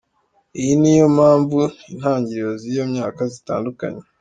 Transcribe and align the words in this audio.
Iyi 0.59 0.73
ni 0.81 0.91
yo 0.99 1.05
mpamu 1.15 1.61
intangiro 1.91 2.49
z’iyo 2.61 2.83
myaka 2.93 3.21
zitandukanye. 3.33 4.01